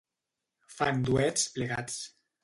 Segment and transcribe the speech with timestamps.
[0.77, 1.99] Fan duets plegats.